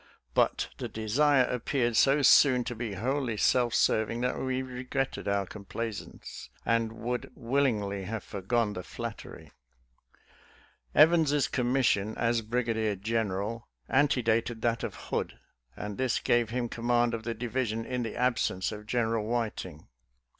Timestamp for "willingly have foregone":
7.35-8.73